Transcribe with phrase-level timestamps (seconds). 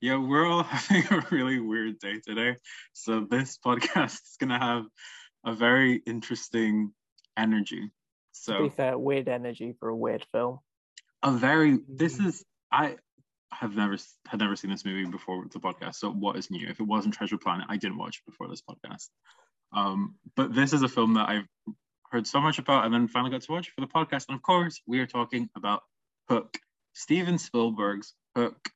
[0.00, 2.56] Yeah, we're all having a really weird day today.
[2.92, 4.86] So this podcast is gonna have
[5.44, 6.92] a very interesting
[7.36, 7.90] energy.
[8.32, 10.58] So To be fair, weird energy for a weird film.
[11.22, 12.26] a very this Mhm.
[12.26, 12.96] is I
[13.52, 15.96] have never had never seen this movie before the podcast.
[15.96, 16.66] So what is new?
[16.68, 19.08] If it wasn't Treasure Planet, I didn't watch it before this podcast.
[19.72, 21.46] Um, but this is a film that I've
[22.10, 24.26] heard so much about and then finally got to watch for the podcast.
[24.28, 25.82] And of course, we are talking about
[26.28, 26.58] Hook,
[26.94, 28.70] Steven Spielberg's Hook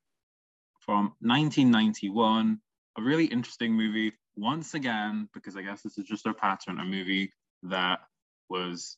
[0.84, 2.60] from 1991.
[2.96, 6.84] A really interesting movie once again, because I guess this is just our pattern, a
[6.84, 7.32] movie
[7.64, 8.00] that
[8.48, 8.96] was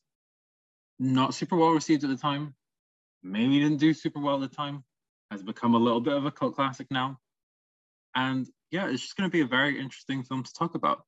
[0.99, 2.55] not super well received at the time,
[3.23, 4.83] maybe didn't do super well at the time,
[5.31, 7.19] has become a little bit of a cult classic now.
[8.15, 11.03] And yeah, it's just going to be a very interesting film to talk about.